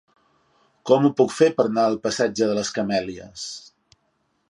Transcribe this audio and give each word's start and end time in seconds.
Com 0.91 1.03
ho 1.03 1.11
puc 1.19 1.35
fer 1.35 1.51
per 1.59 1.67
anar 1.71 1.85
al 1.91 1.99
passatge 2.07 2.51
de 2.53 2.59
les 2.61 2.75
Camèlies? 2.79 3.49